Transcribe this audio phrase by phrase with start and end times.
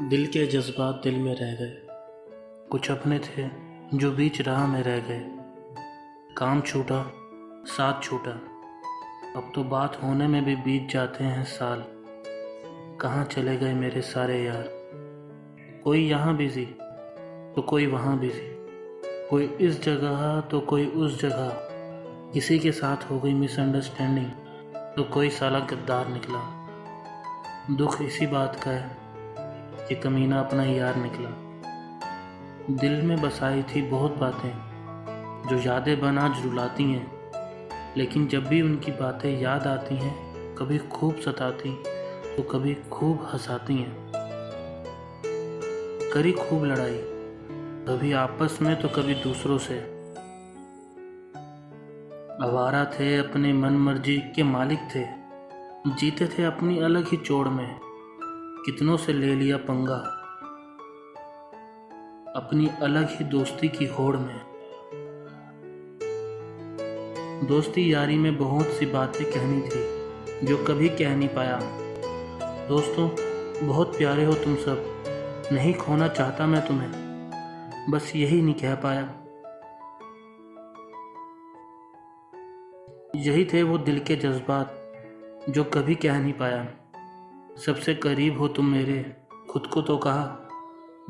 [0.00, 1.86] दिल के जज्बात दिल में रह गए।
[2.70, 3.50] कुछ अपने थे
[3.94, 5.24] जो बीच राह में रह गए।
[6.36, 7.12] काम छूटा,
[7.66, 8.30] साथ छूटा।
[9.36, 11.84] अब तो बात होने में भी बीत जाते हैं साल।
[13.00, 14.64] कहाँ चले गए मेरे सारे यार?
[15.84, 16.66] कोई यहाँ बिज़ी
[17.56, 18.56] तो कोई वहाँ बिज़ी।
[19.30, 21.50] कोई इस जगह तो कोई उस जगह।
[22.32, 24.30] किसी के साथ हो गई मिसअंडरस्टैंडिंग
[24.96, 26.68] तो कोई साला गद्दार निकला।
[27.70, 29.07] दुख इसी बात का है।
[29.88, 31.30] कि कमीना अपना यार निकला।
[32.70, 34.52] दिल में बसाई थी बहुत बातें,
[35.48, 37.06] जो यादें बना रुलाती हैं।
[37.96, 40.14] लेकिन जब भी उनकी बातें याद आती हैं,
[40.54, 41.82] कभी खूब सताती
[42.36, 44.12] तो कभी खूब हंसाती हैं।
[46.14, 46.98] करी खूब लड़ाई,
[47.88, 49.78] कभी आपस में तो कभी दूसरों से।
[52.42, 55.04] आवारा थे अपने मन मर्ज़ी के मालिक थे,
[55.94, 57.87] जीते थे अपनी अलग ही चोड़ में।
[58.70, 59.96] कितनों से ले लिया पंगा?
[62.36, 64.40] अपनी अलग ही दोस्ती की होड़ में।
[67.48, 69.84] दोस्ती यारी में बहुत सी बातें कहनी थी,
[70.46, 71.58] जो कभी कह नहीं पाया।
[72.68, 73.10] दोस्तों,
[73.66, 75.04] बहुत प्यारे हो तुम सब।
[75.52, 76.92] नहीं खोना चाहता मैं तुम्हें।
[77.90, 79.02] बस यही नहीं कह पाया।
[83.16, 84.92] यही थे वो दिल के जज्बात,
[85.50, 86.68] जो कभी कह नहीं पाया।
[87.58, 89.04] सबसे करीब हो तुम मेरे।
[89.50, 90.22] खुद को तो कहा,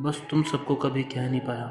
[0.01, 1.67] बस तुम सबको कभी कह नहीं पाया।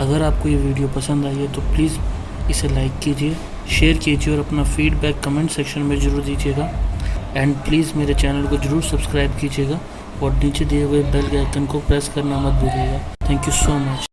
[0.00, 1.98] अगर आपको ये वीडियो पसंद आई है तो प्लीज़
[2.50, 3.36] इसे लाइक कीजिए,
[3.70, 6.70] शेयर कीजिए और अपना फीडबैक कमेंट सेक्शन में ज़रूर दीजिएगा।
[7.36, 9.80] एंड प्लीज़ मेरे चैनल को ज़रूर सब्सक्राइब कीजिएगा
[10.22, 13.78] और नीचे दिए हुए बेल के आइकन को प्रेस करना मत भूलिएगा। Thank you so
[13.80, 14.08] much